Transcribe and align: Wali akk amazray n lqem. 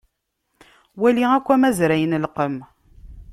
Wali 1.01 1.23
akk 1.37 1.47
amazray 1.55 2.03
n 2.05 2.17
lqem. 2.25 2.55